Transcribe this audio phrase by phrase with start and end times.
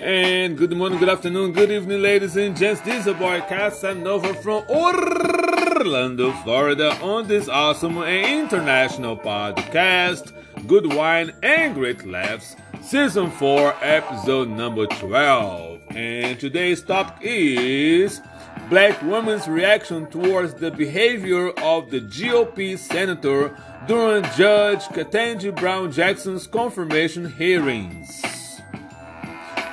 [0.00, 2.80] And good morning, good afternoon, good evening, ladies and gents.
[2.80, 10.32] This is a boy Casanova from Orlando, Florida, on this awesome and international podcast,
[10.66, 15.80] Good Wine and Great Laughs, Season 4, Episode number 12.
[15.90, 18.20] And today's topic is
[18.68, 23.56] Black women's reaction towards the behavior of the GOP senator
[23.86, 28.31] during Judge Ketanji Brown Jackson's confirmation hearings.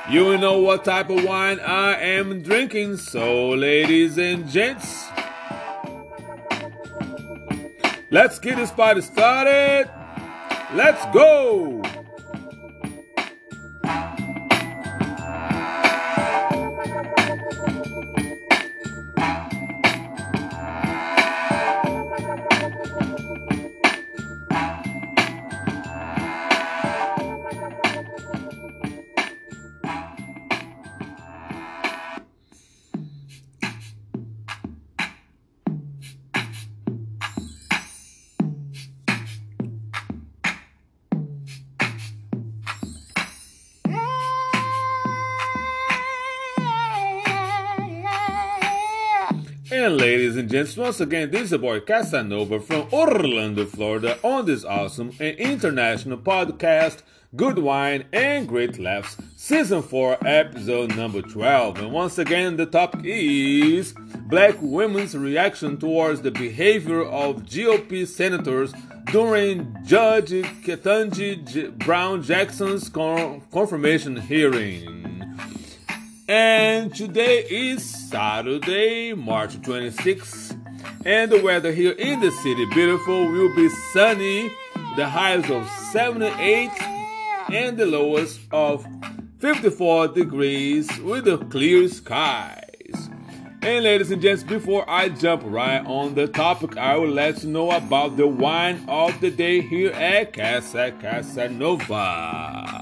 [0.09, 5.05] You know what type of wine I am drinking, so ladies and gents,
[8.09, 9.87] let's get this party started.
[10.73, 11.83] Let's go!
[50.39, 55.11] And gents, once again, this is your boy Casanova from Orlando, Florida, on this awesome
[55.19, 56.99] and international podcast,
[57.35, 61.79] Good Wine and Great Laughs, Season 4, Episode number 12.
[61.79, 63.93] And once again, the topic is
[64.29, 68.71] Black women's reaction towards the behavior of GOP senators
[69.11, 70.29] during Judge
[70.63, 75.08] Ketanji Brown Jackson's confirmation hearing.
[76.29, 80.55] And today is Saturday, March 26th,
[81.03, 84.51] and the weather here in the city, beautiful, will be sunny,
[84.95, 86.69] the highs of 78
[87.51, 88.85] and the lowest of
[89.39, 93.09] 54 degrees with the clear skies.
[93.63, 97.49] And ladies and gents, before I jump right on the topic, I will let you
[97.49, 102.78] know about the wine of the day here at Casa Casanova.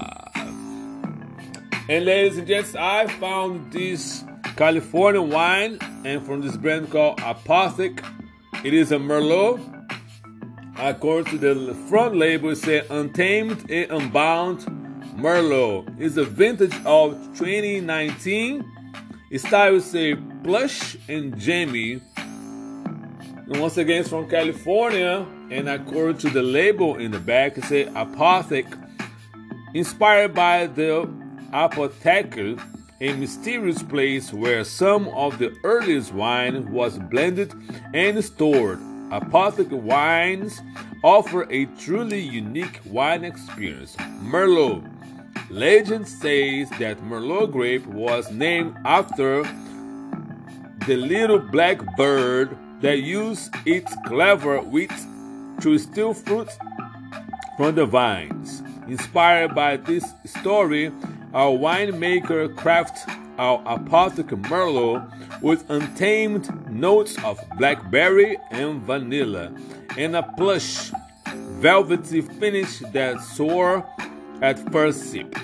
[1.90, 4.22] And ladies and gents, I found this
[4.56, 8.04] California wine and from this brand called Apothic.
[8.62, 9.58] It is a Merlot.
[10.76, 14.66] According to the front label, it says Untamed and Unbound
[15.16, 15.98] Merlot.
[15.98, 18.70] It's a vintage of 2019.
[19.30, 22.02] Its style say plush and jammy.
[22.18, 25.26] And once again, it's from California.
[25.50, 28.66] And according to the label in the back, it says Apothic.
[29.72, 31.08] Inspired by the
[31.52, 32.56] apothecary,
[33.00, 37.52] a mysterious place where some of the earliest wine was blended
[37.94, 38.80] and stored.
[39.10, 40.60] Apothecary wines
[41.02, 43.96] offer a truly unique wine experience.
[44.22, 44.84] Merlot.
[45.50, 49.44] Legend says that Merlot grape was named after
[50.86, 54.92] the little black bird that used its clever wit
[55.60, 56.48] to steal fruit
[57.56, 58.62] from the vines.
[58.88, 60.92] Inspired by this story,
[61.34, 63.02] our winemaker crafts
[63.38, 69.52] our apothecary Merlot with untamed notes of blackberry and vanilla,
[69.96, 70.90] and a plush,
[71.60, 73.86] velvety finish that soar
[74.42, 75.36] at first sip.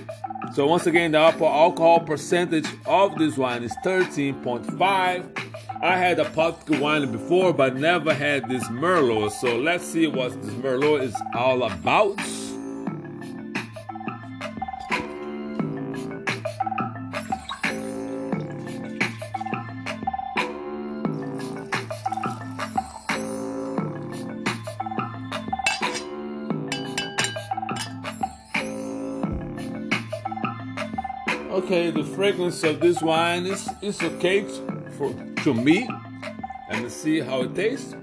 [0.55, 5.41] So once again, the alcohol percentage of this wine is 13.5.
[5.83, 9.33] I had apothecary wine before, but never had this Merlot.
[9.33, 12.19] So let's see what this Merlot is all about.
[31.75, 34.47] The fragrance of this wine is, is okay
[34.97, 35.13] for
[35.43, 35.89] to me.
[36.69, 37.97] And see how it tastes.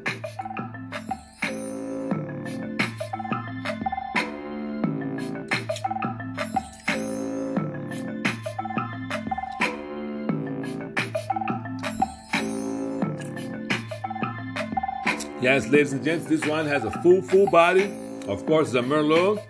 [15.41, 17.85] Yes, ladies and gents, this wine has a full, full body.
[18.27, 19.41] Of course, it's a Merlot.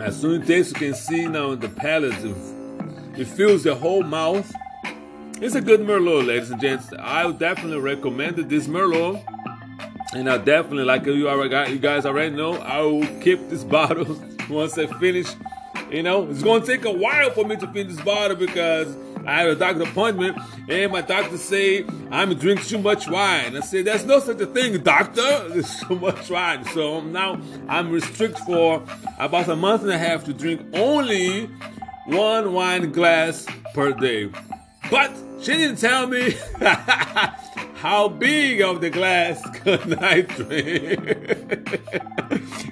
[0.00, 2.14] As soon as you can see now the palate,
[3.18, 4.50] it fills the whole mouth.
[5.40, 6.92] It's a good Merlot, ladies and gents.
[7.00, 9.20] I would definitely recommend this Merlot.
[10.14, 14.16] And I definitely, like you, already, you guys already know, I will keep this bottle
[14.48, 15.34] once I finish.
[15.90, 18.94] You know, it's going to take a while for me to finish this bottle because
[19.28, 20.38] I had a doctor appointment,
[20.70, 23.54] and my doctor say I'm drinking too much wine.
[23.56, 25.48] I said, "There's no such a thing, doctor.
[25.50, 27.38] There's too much wine." So now
[27.68, 28.82] I'm restricted for
[29.18, 31.44] about a month and a half to drink only
[32.06, 34.30] one wine glass per day.
[34.90, 36.34] But she didn't tell me
[37.74, 41.80] how big of the glass could I drink.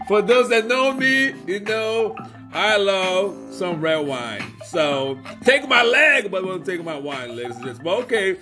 [0.08, 2.16] For those that know me, you know
[2.54, 4.42] I love some red wine.
[4.76, 7.82] So take my leg, but won't take my wine, ladies and gentlemen.
[7.82, 8.34] But okay,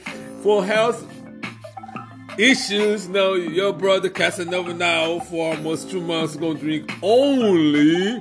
[0.43, 1.07] for health
[2.37, 8.19] issues, no, your brother Casanova now for almost two months gonna drink only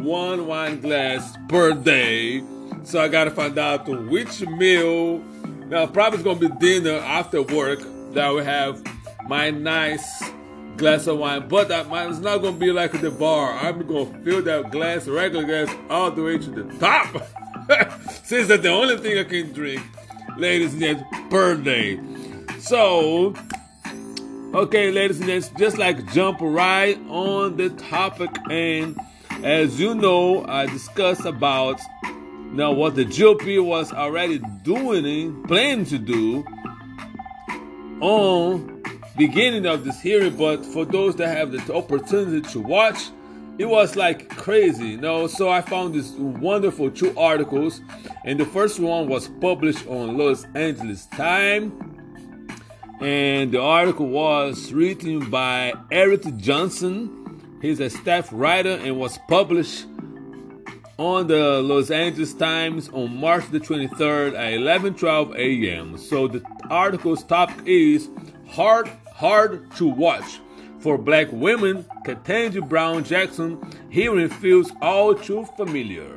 [0.00, 2.44] one wine glass per day.
[2.82, 5.20] So I gotta find out which meal.
[5.68, 7.80] Now probably it's gonna be dinner after work
[8.12, 8.84] that will have
[9.26, 10.24] my nice
[10.76, 13.52] glass of wine, but that it's not gonna be like the bar.
[13.58, 17.28] I'm gonna fill that glass, regular glass, all the way to the top.
[18.24, 19.82] Since that's the only thing I can drink,
[20.36, 22.00] ladies and day.
[22.58, 23.34] So,
[24.54, 28.98] okay, ladies and gents, just like jump right on the topic, and
[29.42, 31.80] as you know, I discussed about
[32.52, 36.44] now what the GOP was already doing, planning to do
[38.00, 38.79] on
[39.20, 43.10] beginning of this hearing, but for those that have the opportunity to watch,
[43.58, 45.26] it was like crazy, you know.
[45.26, 47.82] So I found these wonderful two articles,
[48.24, 51.70] and the first one was published on Los Angeles Times,
[53.02, 57.58] and the article was written by Eric Johnson.
[57.60, 59.84] He's a staff writer and was published
[60.96, 65.98] on the Los Angeles Times on March the 23rd at 11:12 a.m.
[65.98, 68.08] So the article's topic is
[68.48, 68.90] hard
[69.20, 70.40] hard to watch.
[70.78, 76.10] For black women, Ketanji Brown Jackson hearing feels all too familiar.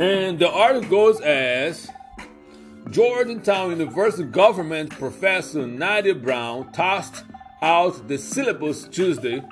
[0.00, 1.88] And the article goes as
[2.90, 7.22] Georgetown University government professor Nadia Brown tossed
[7.62, 9.44] out the syllabus Tuesday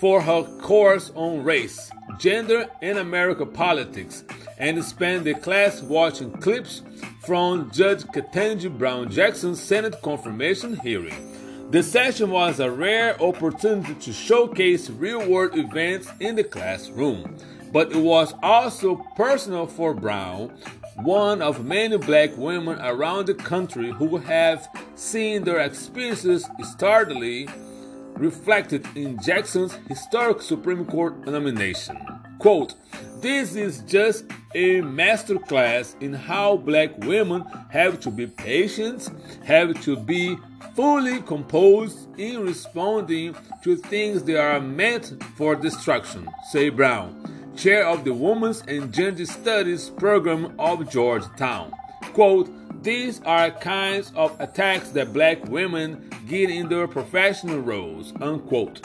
[0.00, 4.24] for her course on race, gender, and American politics
[4.58, 6.82] and spent the class watching clips
[7.20, 11.70] from Judge Ketanji Brown Jackson's Senate confirmation hearing.
[11.70, 17.36] The session was a rare opportunity to showcase real world events in the classroom,
[17.72, 20.48] but it was also personal for Brown,
[20.96, 27.48] one of many black women around the country who have seen their experiences starkly
[28.20, 31.96] reflected in Jackson's historic Supreme Court nomination.
[32.38, 32.74] Quote,
[33.20, 34.24] this is just
[34.54, 39.10] a masterclass in how black women have to be patient,
[39.44, 40.36] have to be
[40.74, 48.04] fully composed in responding to things that are meant for destruction, say Brown, chair of
[48.04, 51.72] the Women's and Gender Studies program of Georgetown.
[52.12, 52.50] Quote,
[52.82, 58.80] these are kinds of attacks that black women get in their professional roles, unquote.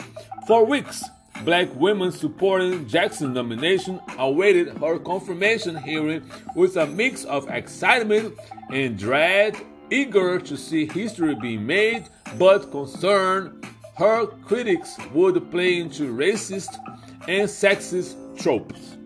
[0.48, 1.04] For weeks,
[1.44, 6.24] Black women supporting Jackson's nomination awaited her confirmation hearing
[6.56, 8.34] with a mix of excitement
[8.72, 9.58] and dread,
[9.90, 12.08] eager to see history being made,
[12.40, 13.66] but concerned
[13.98, 16.78] her critics would play into racist
[17.28, 18.98] and sexist tropes.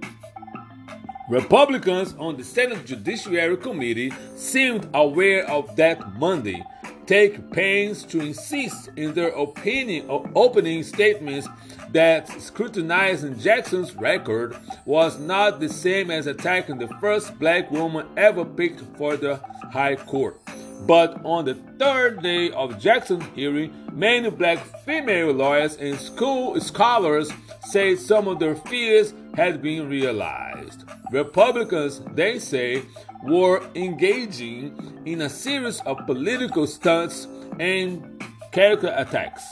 [1.29, 6.63] Republicans on the Senate Judiciary Committee seemed aware of that Monday,
[7.05, 11.47] take pains to insist in their opinion opening statements
[11.91, 18.43] that scrutinizing Jackson's record was not the same as attacking the first black woman ever
[18.43, 19.39] picked for the
[19.71, 20.39] High Court.
[20.81, 27.31] But on the third day of Jackson's hearing, many black female lawyers and school scholars
[27.65, 30.83] say some of their fears had been realized.
[31.11, 32.83] Republicans, they say,
[33.23, 37.27] were engaging in a series of political stunts
[37.59, 39.43] and character attacks.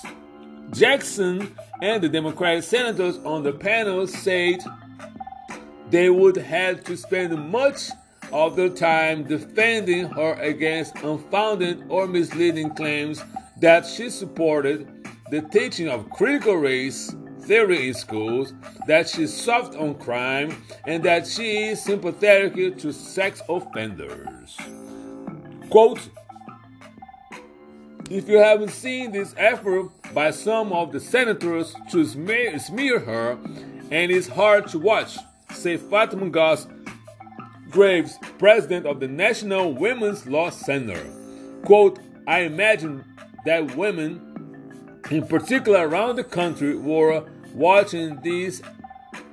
[0.72, 4.64] Jackson and the Democratic senators on the panel said
[5.90, 7.90] they would have to spend much
[8.32, 13.24] of their time defending her against unfounded or misleading claims
[13.60, 14.88] that she supported
[15.32, 17.14] the teaching of critical race
[17.48, 18.54] theory in schools,
[18.88, 20.56] that she's soft on crime,
[20.86, 24.58] and that she is sympathetic to sex offenders.
[25.70, 26.10] Quote
[28.10, 33.38] If you haven't seen this effort by some of the senators to smear, smear her,
[33.92, 35.18] and it's hard to watch,
[35.52, 36.68] say Fatima Goss
[37.78, 41.00] Graves, president of the National Women's Law Center.
[41.64, 43.04] Quote, I imagine
[43.46, 48.64] that women, in particular around the country, were watching these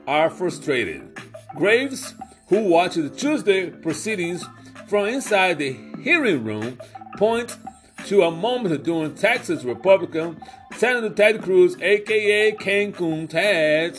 [0.06, 1.18] are frustrated.
[1.56, 2.14] Graves,
[2.48, 4.44] who watched the Tuesday proceedings
[4.88, 6.78] from inside the hearing room,
[7.16, 7.56] point
[8.04, 10.38] to a moment during Texas Republican
[10.76, 13.98] Senator Ted Cruz, aka Cancun Ted,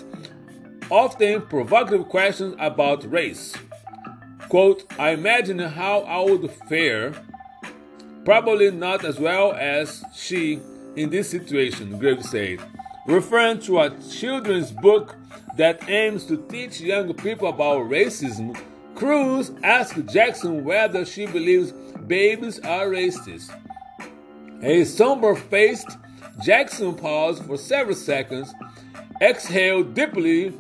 [0.92, 3.56] often provocative questions about race.
[4.50, 7.14] Quote, I imagine how I would fare,
[8.24, 10.60] probably not as well as she
[10.96, 12.60] in this situation, Graves said,
[13.08, 15.16] referring to a children's book
[15.58, 18.58] that aims to teach young people about racism.
[18.96, 21.74] Cruz asked Jackson whether she believes
[22.08, 23.52] babies are racist.
[24.62, 25.98] A somber faced
[26.44, 28.54] Jackson paused for several seconds,
[29.22, 30.54] exhaled deeply,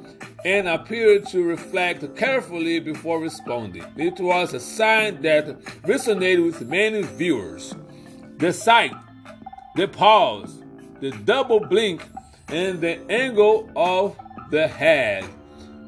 [0.45, 3.83] and appeared to reflect carefully before responding.
[3.97, 7.73] It was a sign that resonated with many viewers.
[8.37, 8.93] The sight,
[9.75, 10.61] the pause,
[10.99, 12.03] the double blink,
[12.47, 14.15] and the angle of
[14.51, 15.25] the head.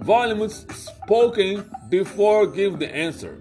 [0.01, 3.37] Volumes spoken before give the answer.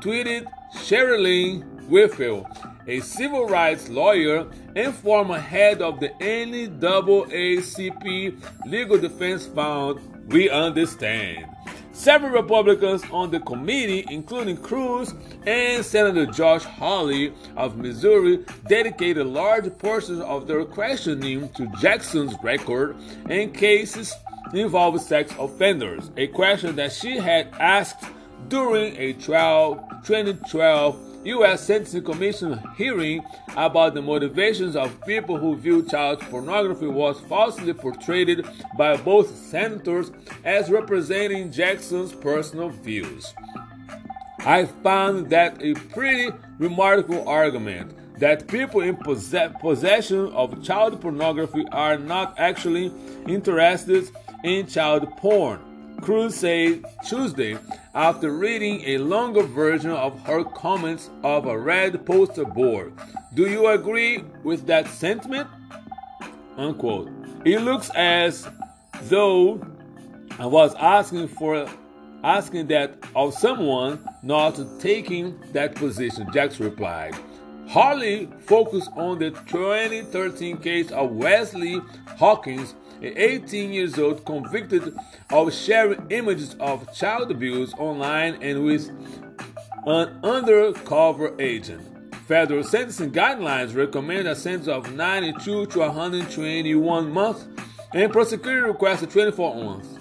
[0.00, 0.46] Tweeted
[0.76, 2.46] Sherilyn Whitfield,
[2.86, 4.46] a civil rights lawyer
[4.76, 7.16] and former head of the NAACP
[8.66, 11.46] Legal Defense Fund, we understand.
[11.92, 15.14] Several Republicans on the committee, including Cruz
[15.46, 22.96] and Senator Josh Hawley of Missouri, dedicated large portions of their questioning to Jackson's record
[23.30, 24.12] and cases
[24.52, 28.04] involving sex offenders, a question that she had asked
[28.48, 31.64] during a trial 2012 U.S.
[31.66, 33.22] Sentencing Commission hearing
[33.56, 38.44] about the motivations of people who view child pornography was falsely portrayed
[38.76, 40.10] by both senators
[40.44, 43.32] as representing Jackson's personal views.
[44.40, 51.96] I found that a pretty remarkable argument that people in possession of child pornography are
[51.96, 52.92] not actually
[53.26, 54.10] interested
[54.44, 55.73] in child porn.
[56.00, 57.56] Cruz said Tuesday
[57.94, 62.92] after reading a longer version of her comments of a red poster board.
[63.34, 65.48] Do you agree with that sentiment?
[66.56, 67.10] Unquote.
[67.44, 68.48] It looks as
[69.04, 69.66] though
[70.38, 71.66] I was asking for
[72.22, 77.14] asking that of someone not taking that position, Jax replied.
[77.68, 81.80] Hawley focused on the 2013 case of Wesley
[82.18, 84.96] Hawkins an 18 years old, convicted
[85.30, 88.88] of sharing images of child abuse online and with
[89.86, 91.82] an undercover agent.
[92.26, 97.46] Federal sentencing guidelines recommend a sentence of 92 to 121 months,
[97.92, 99.98] and prosecutor requested 24 months.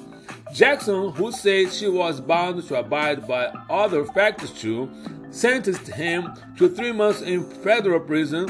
[0.53, 4.89] Jackson, who said she was bound to abide by other factors too,
[5.33, 8.47] sentenced him to three months in federal prison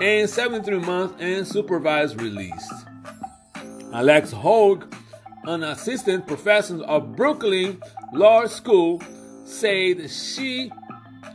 [0.00, 2.72] and 73 months in supervised release.
[3.92, 4.92] Alex Hoag,
[5.44, 7.80] an assistant professor of Brooklyn
[8.14, 9.02] Law School,
[9.44, 10.72] said she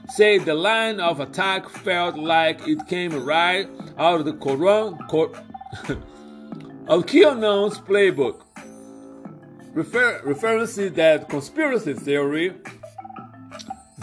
[0.09, 4.93] said the line of attack felt like it came right out of the Quran
[6.87, 8.41] of QAnon's playbook,
[9.73, 12.53] refer- referring to that conspiracy theory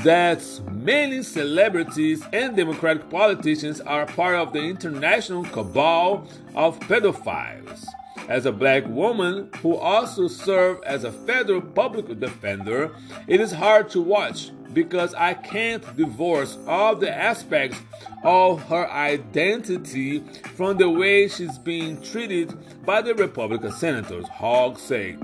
[0.04, 7.86] that many celebrities and Democratic politicians are part of the international cabal of pedophiles.
[8.28, 12.94] As a black woman who also served as a federal public defender,
[13.26, 17.78] it is hard to watch because I can't divorce all the aspects
[18.24, 20.20] of her identity
[20.54, 25.18] from the way she's being treated by the Republican senators, Hoag said.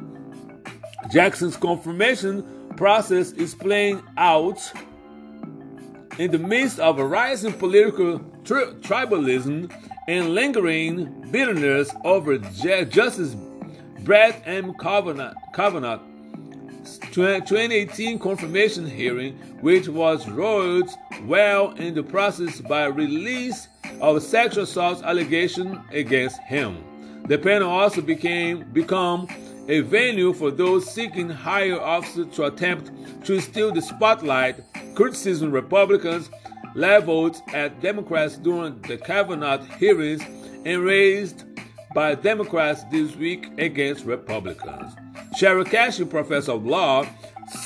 [1.10, 4.72] Jackson's confirmation process is playing out
[6.18, 9.70] in the midst of a rising political tri- tribalism
[10.08, 13.36] and lingering bitterness over Justice
[13.98, 14.72] Brett M.
[14.80, 16.00] Kavanaugh, Kavanaugh
[17.12, 20.88] 2018 confirmation hearing, which was rolled
[21.24, 23.68] well in the process by release
[24.00, 26.82] of sexual assault allegation against him.
[27.26, 29.28] The panel also became become
[29.70, 32.90] a venue for those seeking higher offices to attempt
[33.24, 34.56] to steal the spotlight,
[34.96, 36.28] criticism Republicans
[36.74, 40.22] leveled at Democrats during the Kavanaugh hearings
[40.64, 41.44] and raised
[41.94, 44.92] by Democrats this week against Republicans.
[45.38, 47.06] Sheryll Cashin, professor of law,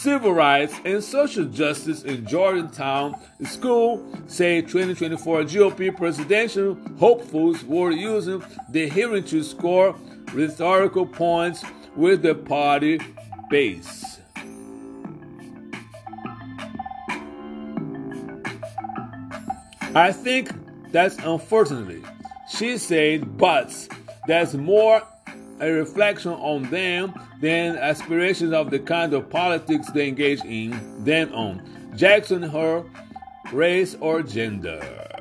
[0.01, 8.45] civil rights, and social justice in Georgetown School, said 2024 GOP presidential hopefuls were using
[8.69, 9.97] the hearing to score
[10.35, 11.65] rhetorical points
[11.97, 13.01] with the party
[13.51, 14.21] base.
[19.95, 20.51] I think
[20.91, 22.03] that's unfortunately.
[22.49, 23.89] She said, but
[24.27, 25.03] that's more
[25.61, 31.33] a reflection on them than aspirations of the kind of politics they engage in than
[31.33, 31.63] on
[31.97, 32.85] Jackson, her
[33.53, 35.14] race, or gender.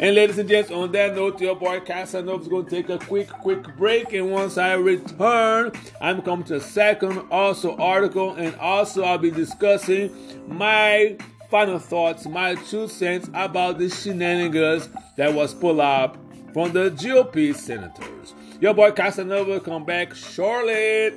[0.00, 2.98] And ladies and gents, on that note, your boy Casanova is going to take a
[2.98, 4.12] quick, quick break.
[4.12, 9.32] And once I return, I'm coming to a second also article, and also I'll be
[9.32, 10.14] discussing
[10.46, 11.16] my
[11.50, 16.16] final thoughts, my two cents about the shenanigans that was pulled up
[16.52, 18.34] from the GOP senators.
[18.60, 21.12] Your boy Casanova come back shortly.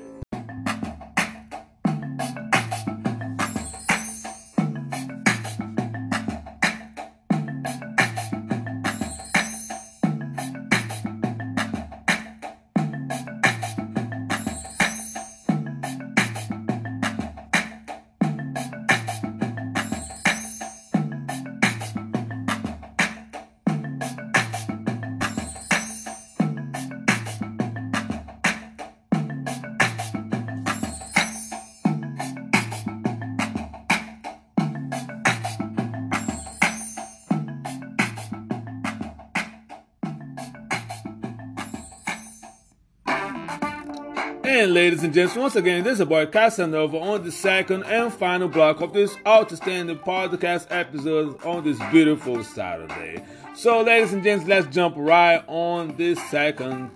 [45.12, 48.94] And gents, once again, this is boy Casanova on the second and final block of
[48.94, 53.22] this outstanding podcast episode on this beautiful Saturday.
[53.54, 56.92] So, ladies and gents, let's jump right on this second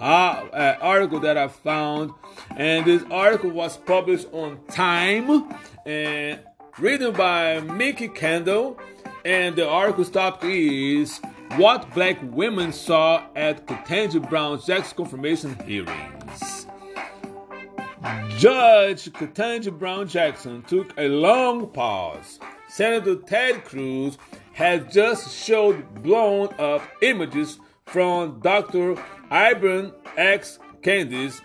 [0.00, 2.12] uh, uh, article that I found.
[2.56, 5.52] And this article was published on Time
[5.84, 6.40] and
[6.78, 8.78] written by Mikki Kendall.
[9.26, 11.20] And the article's topic is
[11.56, 16.15] What Black Women Saw at Ketanji Brown Jackson's Confirmation Hearings.
[18.38, 22.38] Judge Ketanji Brown Jackson took a long pause.
[22.68, 24.18] Senator Ted Cruz
[24.52, 28.96] had just showed blown up images from Dr.
[29.30, 30.58] Ibram X.
[30.82, 31.40] Kendi's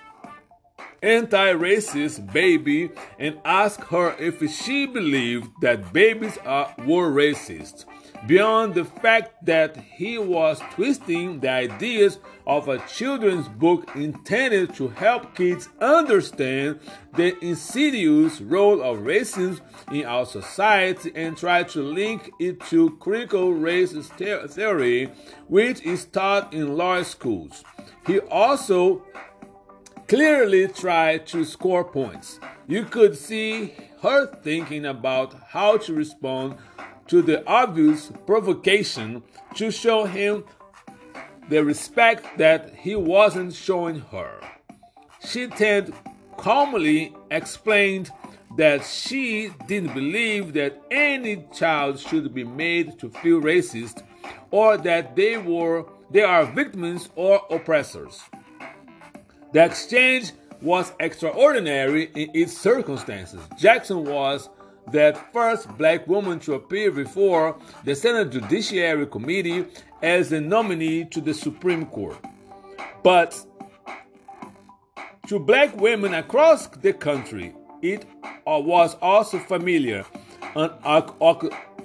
[1.02, 7.86] anti-racist baby and asked her if she believed that babies are, were racist
[8.28, 14.88] beyond the fact that he was twisting the ideas of a children's book intended to
[14.90, 16.80] help kids understand
[17.16, 19.60] the insidious role of racism
[19.92, 25.06] in our society and try to link it to critical race theory,
[25.48, 27.64] which is taught in law schools.
[28.06, 29.04] He also
[30.08, 32.40] clearly tried to score points.
[32.68, 36.58] You could see her thinking about how to respond
[37.08, 39.24] to the obvious provocation
[39.56, 40.44] to show him
[41.50, 44.40] the respect that he wasn't showing her.
[45.26, 45.94] She then
[46.38, 48.12] calmly explained
[48.58, 54.04] that she didn't believe that any child should be made to feel racist
[54.52, 58.22] or that they were they are victims or oppressors.
[59.54, 63.42] The exchange was extraordinary in its circumstances.
[63.58, 64.50] Jackson was
[64.92, 69.66] that first black woman to appear before the Senate Judiciary Committee
[70.02, 72.18] as a nominee to the Supreme Court.
[73.04, 73.46] But
[75.28, 78.06] to black women across the country, it
[78.46, 80.06] was also familiar,
[80.56, 80.72] an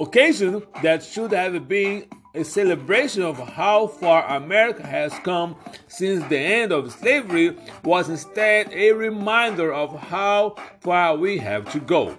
[0.01, 5.57] occasion that should have been a celebration of how far America has come
[5.88, 11.81] since the end of slavery was instead a reminder of how far we have to
[11.81, 12.14] go.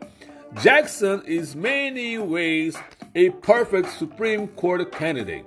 [0.55, 2.77] Jackson is many ways
[3.13, 5.45] a perfect Supreme Court candidate.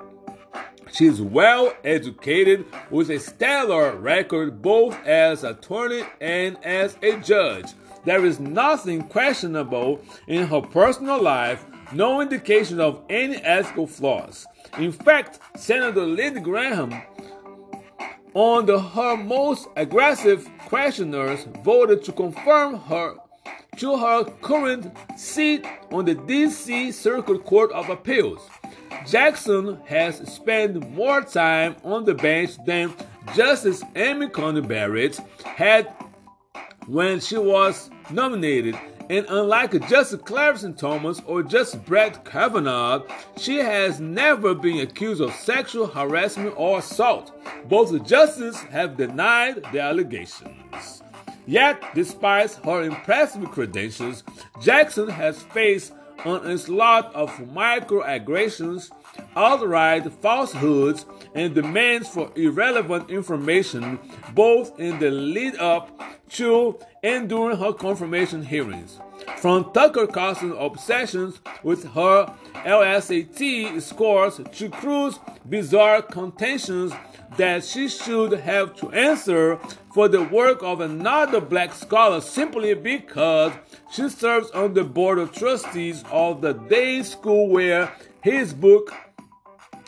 [0.93, 7.73] She is well educated with a stellar record both as attorney and as a judge.
[8.05, 14.47] There is nothing questionable in her personal life, no indication of any ethical flaws.
[14.79, 17.03] In fact, Senator Lindsey Graham,
[18.35, 23.17] on the, her most aggressive questioners, voted to confirm her
[23.81, 26.93] to her current seat on the D.C.
[26.93, 28.47] Circuit Court of Appeals.
[29.07, 32.93] Jackson has spent more time on the bench than
[33.35, 35.95] Justice Amy Coney Barrett had
[36.87, 38.79] when she was nominated.
[39.09, 43.03] And unlike Justice Clarence Thomas or Justice Brett Kavanaugh,
[43.39, 47.33] she has never been accused of sexual harassment or assault.
[47.67, 51.00] Both justices have denied the allegations.
[51.51, 54.23] Yet, despite her impressive credentials,
[54.63, 55.93] Jackson has faced
[56.25, 58.93] an onslaught of microaggressions,
[59.35, 63.99] outright falsehoods, and demands for irrelevant information,
[64.33, 66.01] both in the lead up
[66.39, 69.01] to and during her confirmation hearings.
[69.39, 72.33] From Tucker Carlson's obsessions with her
[72.65, 76.93] LSAT scores to Cruz's bizarre contentions
[77.37, 79.59] that she should have to answer
[79.95, 83.53] for the work of another black scholar simply because
[83.91, 88.93] she serves on the board of trustees of the day school where his book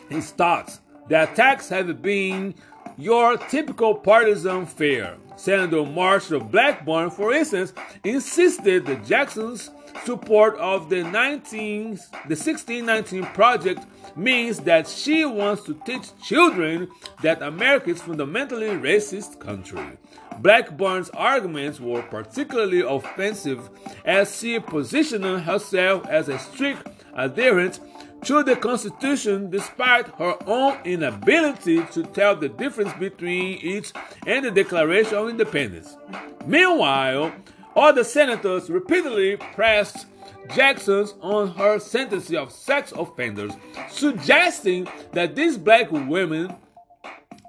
[0.09, 0.79] his thoughts.
[1.09, 2.55] The attacks have been
[2.97, 5.17] your typical partisan fare.
[5.35, 9.71] Senator Marsha Blackburn, for instance, insisted that Jackson's
[10.05, 11.95] support of the 19,
[12.27, 16.87] the 1619 project means that she wants to teach children
[17.21, 19.97] that America is fundamentally racist country.
[20.39, 23.69] Blackburn's arguments were particularly offensive
[24.05, 27.79] as she positioned herself as a strict adherent
[28.23, 33.91] to the Constitution despite her own inability to tell the difference between it
[34.25, 35.97] and the Declaration of Independence.
[36.45, 37.33] Meanwhile,
[37.75, 40.05] other senators repeatedly pressed
[40.53, 43.53] Jackson on her sentencing of sex offenders,
[43.89, 46.55] suggesting that these black women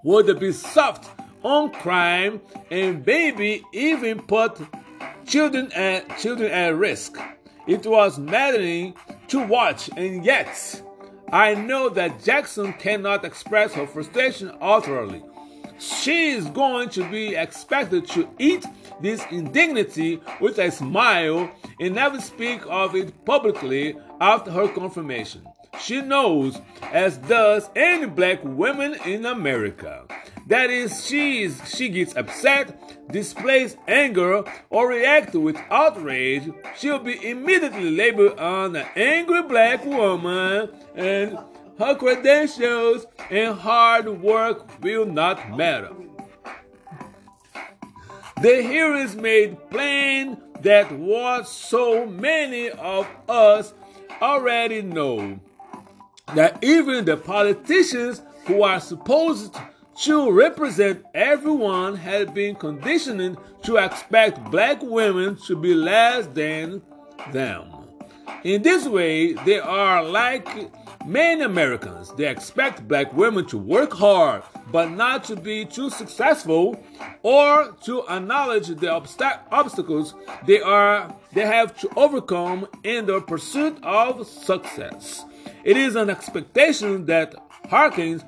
[0.03, 1.11] would be soft
[1.43, 4.59] on crime and maybe even put
[5.27, 7.17] children at, children at risk.
[7.67, 8.95] It was maddening
[9.29, 10.83] to watch, and yet
[11.33, 15.23] I know that Jackson cannot express her frustration utterly.
[15.79, 18.65] She is going to be expected to eat
[19.01, 25.43] this indignity with a smile and never speak of it publicly after her confirmation.
[25.81, 26.61] She knows,
[26.93, 30.07] as does any black woman in America,
[30.47, 37.29] that is, she, is, she gets upset, displays anger, or reacts with outrage, she'll be
[37.29, 41.39] immediately labeled an angry black woman, and
[41.79, 45.93] her credentials and hard work will not matter.
[48.41, 53.75] The hearings made plain that what so many of us
[54.21, 55.39] already know
[56.35, 59.57] that even the politicians who are supposed
[60.03, 66.83] to represent everyone had been conditioned to expect black women to be less than
[67.33, 67.71] them.
[68.43, 70.47] In this way, they are like
[71.05, 72.13] many Americans.
[72.15, 76.83] They expect black women to work hard, but not to be too successful
[77.23, 80.15] or to acknowledge the obsta- obstacles
[80.47, 85.25] they are they have to overcome in their pursuit of success.
[85.65, 87.35] It is an expectation that
[87.69, 88.25] harkens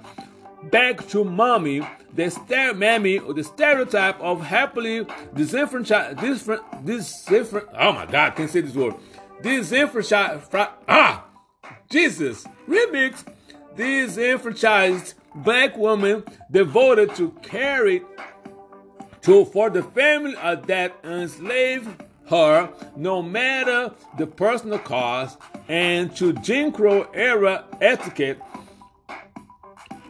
[0.71, 1.81] back to mommy,
[2.13, 8.75] the stere- mammy, the stereotype of happily disenfranchised, oh my God, I can't say this
[8.75, 8.95] word,
[9.43, 10.55] disenfranchised,
[10.89, 11.25] ah,
[11.89, 13.25] Jesus, remix,
[13.77, 18.03] disenfranchised black woman devoted to carry
[19.23, 20.35] to for the family
[20.67, 21.89] that enslaved
[22.29, 28.39] her, no matter the personal cost, and to Jim Crow era etiquette,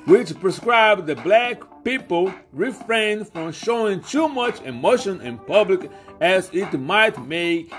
[0.06, 5.90] which prescribed the black people refrain from showing too much emotion in public
[6.20, 7.72] as it might make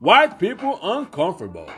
[0.00, 1.68] white people uncomfortable.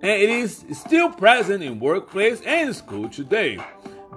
[0.00, 3.58] And it is still present in workplace and school today.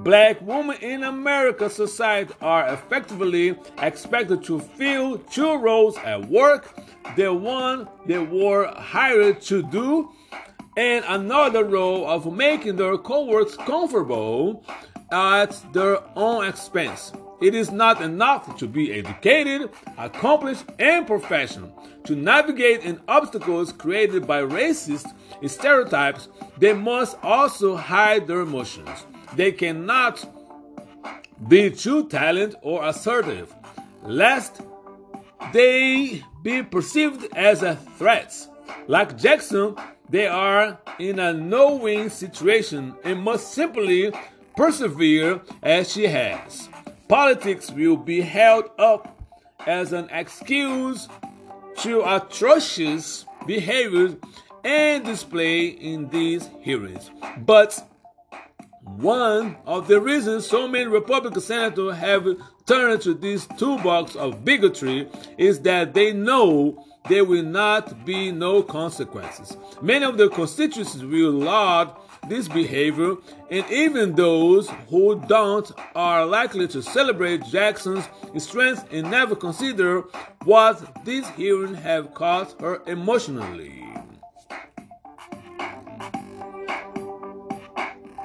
[0.01, 6.75] Black women in American society are effectively expected to fill two roles at work
[7.15, 10.11] the one they were hired to do,
[10.77, 14.63] and another role of making their co-workers comfortable
[15.11, 17.11] at their own expense.
[17.41, 21.75] It is not enough to be educated, accomplished, and professional.
[22.05, 25.11] To navigate in obstacles created by racist
[25.47, 26.27] stereotypes,
[26.59, 29.05] they must also hide their emotions.
[29.35, 30.23] They cannot
[31.47, 33.53] be too talented or assertive,
[34.03, 34.61] lest
[35.51, 38.35] they be perceived as a threat.
[38.87, 39.75] Like Jackson,
[40.09, 44.11] they are in a no win situation and must simply
[44.55, 46.69] persevere as she has.
[47.11, 49.21] Politics will be held up
[49.67, 51.09] as an excuse
[51.79, 54.15] to atrocious behaviors
[54.63, 57.11] and display in these hearings.
[57.39, 57.85] But
[58.95, 62.25] one of the reasons so many Republican senators have
[62.65, 68.63] turned to this toolbox of bigotry is that they know there will not be no
[68.63, 69.57] consequences.
[69.81, 71.93] Many of the constituents will laud
[72.27, 73.15] this behavior,
[73.49, 78.07] and even those who don't are likely to celebrate Jackson's
[78.37, 80.01] strength and never consider
[80.43, 83.77] what these hearings have cost her emotionally.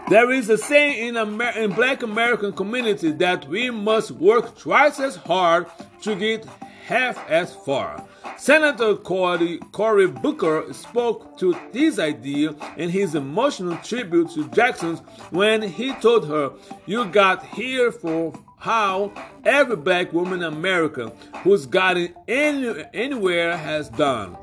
[0.09, 5.01] There is a saying in, Amer- in black American community that we must work twice
[5.01, 5.67] as hard
[6.03, 6.47] to get
[6.87, 8.03] half as far.
[8.37, 14.97] Senator Cory, Cory Booker spoke to this idea in his emotional tribute to Jackson
[15.31, 16.53] when he told her,
[16.87, 19.13] You got here for how
[19.45, 24.37] every black woman in America who's gotten any, anywhere has done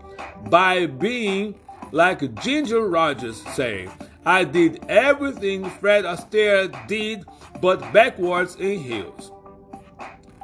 [0.49, 1.55] by being
[1.91, 3.87] like Ginger Rogers say,
[4.25, 7.23] I did everything Fred Astaire did,
[7.61, 9.32] but backwards in heels.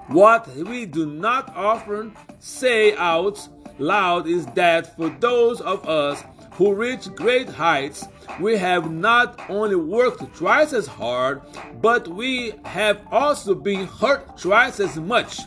[0.10, 6.74] What we do not often say out loud is that for those of us who
[6.74, 8.08] reach great heights,
[8.40, 11.44] we have not only worked twice as hard,
[11.80, 15.42] but we have also been hurt twice as much,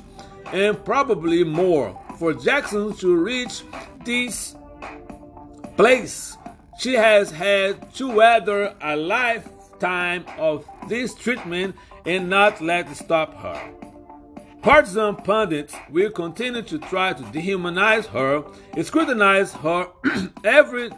[0.52, 2.00] and probably more.
[2.20, 3.64] For Jackson to reach
[4.04, 4.54] this
[5.76, 6.36] place,
[6.78, 11.74] she has had to weather a lifetime of this treatment
[12.06, 13.60] and not let it stop her.
[14.62, 18.44] Partisan pundits will continue to try to dehumanize her,
[18.80, 19.88] scrutinize her
[20.44, 20.88] every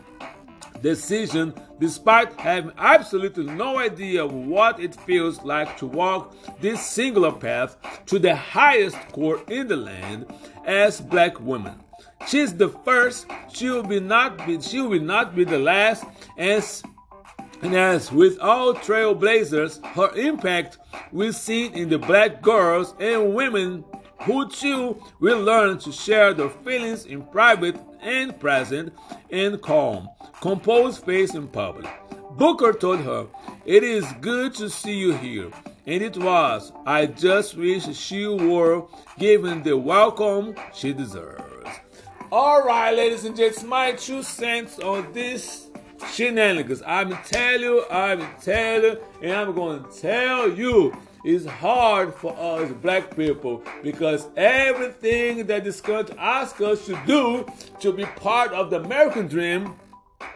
[0.83, 7.79] decision, despite having absolutely no idea what it feels like to walk this singular path
[8.05, 10.27] to the highest court in the land
[10.67, 11.81] as black women.
[12.29, 16.05] She's the first, she will be not be, she will not be the last,
[16.37, 16.83] as
[17.65, 20.77] and as with all trailblazers, her impact
[21.13, 23.83] we see in the black girls and women
[24.21, 28.93] who too will learn to share their feelings in private and present
[29.31, 30.11] and calm,
[30.43, 31.87] composed face in public.
[32.33, 33.27] Booker told her,
[33.65, 35.51] It is good to see you here.
[35.87, 36.71] And it was.
[36.85, 38.85] I just wish she were
[39.19, 41.71] given the welcome she deserves.
[42.31, 45.64] All right, ladies and gents, my two cents on this
[46.13, 46.83] shenanigans.
[46.87, 50.97] I'm telling you, I'm telling you, and I'm to tell you.
[51.27, 57.47] It's hard for us black people because everything that this country asks us to do
[57.81, 59.75] to be part of the American dream,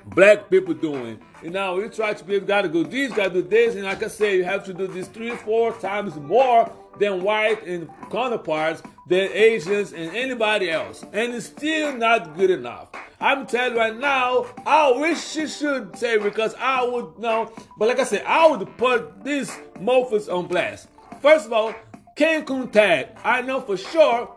[0.06, 1.20] black people doing.
[1.42, 4.08] You know, we try to be gotta go this, gotta do this, and like I
[4.08, 9.30] say, you have to do this three, four times more than white and counterparts, than
[9.32, 11.02] Asians and anybody else.
[11.12, 12.88] And it's still not good enough.
[13.20, 17.52] I'm telling you right now, I wish she should say because I would know.
[17.78, 20.88] But like I said, I would put these mofos on blast.
[21.20, 21.74] First of all,
[22.14, 24.34] Ken Tag, I know for sure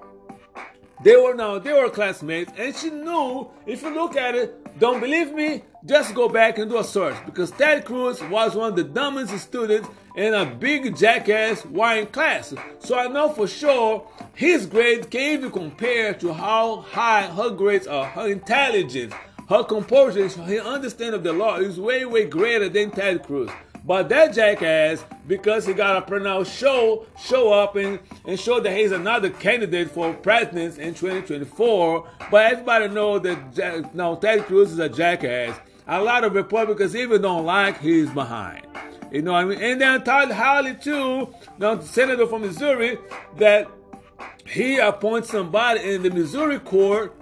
[1.04, 5.00] they were now they were classmates, and she knew if you look at it, don't
[5.00, 5.63] believe me?
[5.86, 9.36] Just go back and do a search because Ted Cruz was one of the dumbest
[9.39, 12.54] students in a big jackass wine class.
[12.80, 17.88] So I know for sure his grades can't even compare to how high her grades
[17.88, 18.06] are.
[18.06, 19.13] Her intelligence,
[19.50, 23.50] her composure, her understanding of the law is way, way greater than Ted Cruz.
[23.84, 28.78] But that jackass, because he got a pronounced show, show up and, and show that
[28.78, 32.08] he's another candidate for president in 2024.
[32.30, 35.60] But everybody know that now Ted Cruz is a jackass.
[35.88, 38.70] A lot of Republicans even don't like he's behind.
[39.12, 39.60] You know I mean?
[39.60, 42.97] And then Todd Hawley too, the senator from Missouri,
[43.38, 43.69] that
[44.45, 47.15] he appoints somebody in the Missouri court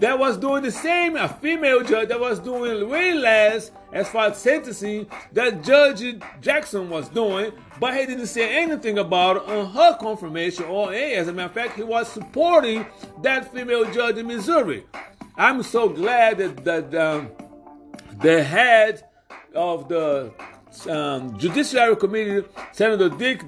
[0.00, 4.26] that was doing the same, a female judge that was doing way less as far
[4.28, 9.70] as sentencing that Judge Jackson was doing, but he didn't say anything about it on
[9.72, 12.86] her confirmation or hey, as a matter of fact, he was supporting
[13.22, 14.84] that female judge in Missouri.
[15.36, 17.30] I'm so glad that, that um,
[18.20, 19.04] the head
[19.54, 20.32] of the
[20.88, 23.42] um, Judiciary Committee, Senator Dick,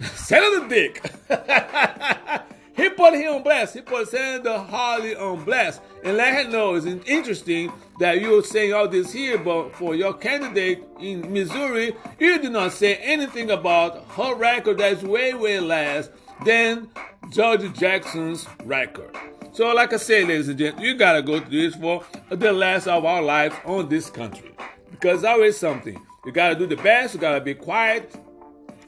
[0.14, 1.02] Senator Dick,
[2.76, 3.74] he put him on blast.
[3.74, 8.72] He put Senator Hawley on blast and let him know it's interesting that you're saying
[8.72, 14.04] all this here, but for your candidate in Missouri, you did not say anything about
[14.10, 16.08] her record that's way, way less
[16.44, 16.88] than
[17.30, 19.16] Judge Jackson's record.
[19.52, 22.88] So, like I said, ladies and gentlemen, you gotta go through this for the last
[22.88, 24.50] of our lives on this country.
[24.90, 26.00] Because I always something.
[26.24, 28.14] You gotta do the best, you gotta be quiet.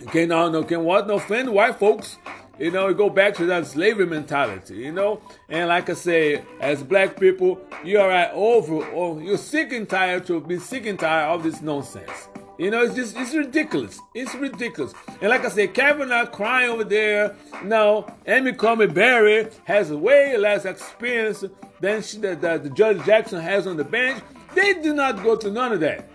[0.01, 2.17] You can't uh, no, no can what no offend white folks.
[2.59, 5.21] You know, go back to that slavery mentality, you know?
[5.51, 9.87] And like I say, as black people, you are right over, or you're sick and
[9.87, 12.29] tired to be sick and tired of this nonsense.
[12.59, 14.01] You know, it's just, it's ridiculous.
[14.15, 14.95] It's ridiculous.
[15.21, 17.37] And like I said, Kavanaugh crying over there.
[17.63, 21.45] No, Amy Coney Barry has way less experience
[21.81, 24.23] than she, that, that the Judge Jackson has on the bench.
[24.55, 26.09] They do not go to none of that.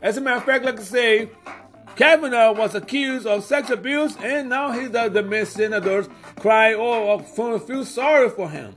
[0.00, 1.30] As a matter of fact, like I say,
[1.96, 7.58] Kavanaugh was accused of sex abuse, and now he's the, the senators cry, oh, oh
[7.58, 8.76] feel sorry for him.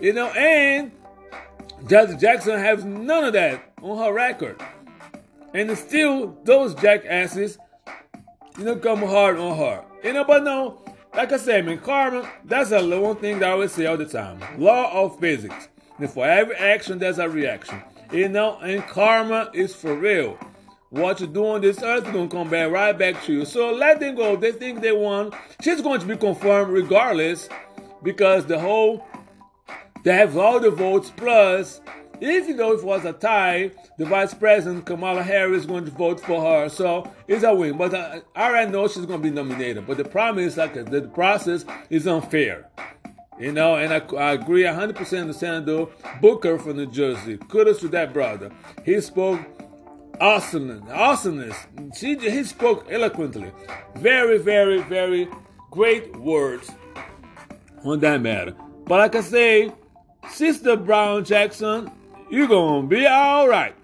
[0.00, 0.90] You know, and
[1.86, 4.60] Judge Jackson has none of that on her record.
[5.54, 7.58] And still, those jackasses,
[8.58, 9.84] you know, come hard on her.
[10.02, 10.82] You know, but no,
[11.14, 13.96] like I said, I mean, karma, that's the one thing that I always say all
[13.96, 14.40] the time.
[14.58, 15.68] Law of physics.
[15.98, 17.80] And for every action, there's a reaction.
[18.12, 20.38] You know, and karma is for real.
[20.90, 23.44] What you do on this earth is to come back right back to you.
[23.46, 24.36] So let them go.
[24.36, 25.32] They think they won.
[25.62, 27.48] She's going to be confirmed regardless
[28.02, 29.06] because the whole,
[30.04, 31.80] they have all the votes plus
[32.22, 36.20] even though it was a tie, the vice president Kamala Harris is going to vote
[36.20, 37.76] for her, so it's a win.
[37.76, 39.86] But uh, I already know she's going to be nominated.
[39.88, 42.70] But the problem is like the process is unfair.
[43.38, 45.86] You know, and I, I agree 100% with Senator
[46.20, 47.38] Booker from New Jersey.
[47.48, 48.50] Kudos to that brother.
[48.84, 49.40] He spoke
[50.20, 51.56] awesomeness, awesomeness.
[51.96, 53.50] He, he spoke eloquently.
[53.96, 55.28] Very, very, very
[55.70, 56.70] great words
[57.84, 58.54] on that matter.
[58.84, 59.72] But like I say,
[60.30, 61.90] Sister Brown Jackson,
[62.30, 63.74] you're gonna be all right.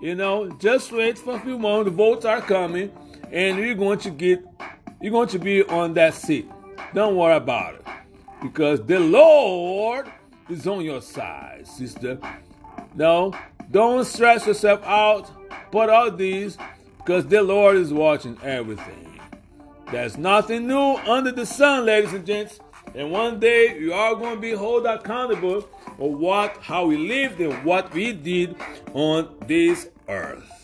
[0.00, 1.84] You know, just wait for a few more.
[1.84, 2.92] The votes are coming,
[3.32, 4.44] and you're going to get,
[5.00, 6.50] you're going to be on that seat.
[6.92, 7.85] Don't worry about it,
[8.48, 10.10] because the Lord
[10.48, 12.18] is on your side, sister.
[12.94, 13.34] No,
[13.70, 15.30] don't stress yourself out.
[15.72, 16.56] Put out these,
[16.98, 19.20] because the Lord is watching everything.
[19.90, 22.60] There's nothing new under the sun, ladies and gents.
[22.94, 27.40] And one day you are going to be held accountable for what, how we lived
[27.40, 28.56] and what we did
[28.94, 30.55] on this earth.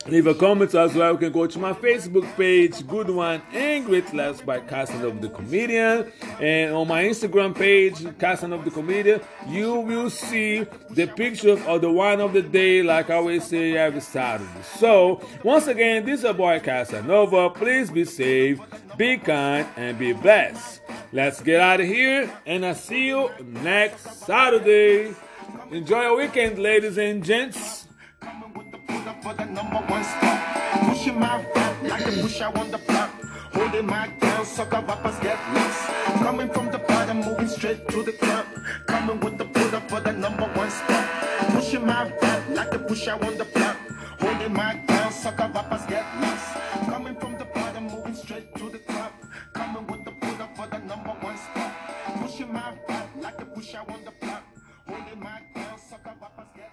[0.08, 1.12] Leave a comment as well.
[1.12, 5.30] You can go to my Facebook page, Good Wine and Great Laughs by Casanova the
[5.30, 6.12] Comedian.
[6.40, 11.92] And on my Instagram page, Casanova the Comedian, you will see the picture of the
[11.92, 14.50] wine of the day, like I always say every Saturday.
[14.78, 17.52] So, once again, this is a boy Casanova.
[17.52, 18.60] Please be safe,
[18.98, 20.82] be kind, and be blessed.
[21.14, 25.14] Let's get out of here, and I'll see you next Saturday.
[25.70, 27.88] Enjoy your weekend, ladies and gents
[29.22, 30.40] for the number one spot.
[30.88, 33.10] Pushing my rap like a push out on the block.
[33.54, 35.86] Holding my down, sucker rappers get lost.
[36.24, 38.46] Coming from the bottom, moving straight to the top.
[38.88, 41.06] Coming with the put up for the number one spot.
[41.54, 43.78] Pushing my rap like a push out on the block.
[44.20, 46.41] Holding my down, sucker rappers get lost.